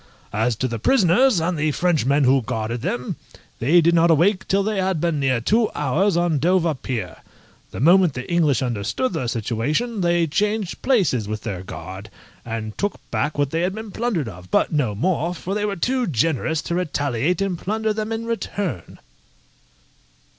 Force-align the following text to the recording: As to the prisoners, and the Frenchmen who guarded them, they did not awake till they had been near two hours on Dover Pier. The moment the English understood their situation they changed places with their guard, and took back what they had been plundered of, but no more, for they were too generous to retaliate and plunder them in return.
As 0.33 0.55
to 0.55 0.67
the 0.67 0.79
prisoners, 0.79 1.39
and 1.39 1.55
the 1.59 1.71
Frenchmen 1.71 2.23
who 2.23 2.41
guarded 2.41 2.81
them, 2.81 3.17
they 3.59 3.81
did 3.81 3.93
not 3.93 4.09
awake 4.09 4.47
till 4.47 4.63
they 4.63 4.77
had 4.81 4.99
been 4.99 5.19
near 5.19 5.39
two 5.39 5.69
hours 5.75 6.17
on 6.17 6.39
Dover 6.39 6.73
Pier. 6.73 7.17
The 7.69 7.79
moment 7.81 8.15
the 8.15 8.27
English 8.27 8.63
understood 8.63 9.13
their 9.13 9.27
situation 9.27 10.01
they 10.01 10.25
changed 10.25 10.81
places 10.81 11.27
with 11.27 11.41
their 11.43 11.61
guard, 11.61 12.09
and 12.43 12.75
took 12.79 12.99
back 13.11 13.37
what 13.37 13.51
they 13.51 13.61
had 13.61 13.75
been 13.75 13.91
plundered 13.91 14.27
of, 14.27 14.49
but 14.49 14.71
no 14.73 14.95
more, 14.95 15.35
for 15.35 15.53
they 15.53 15.65
were 15.65 15.75
too 15.75 16.07
generous 16.07 16.63
to 16.63 16.73
retaliate 16.73 17.39
and 17.39 17.59
plunder 17.59 17.93
them 17.93 18.11
in 18.11 18.25
return. 18.25 18.97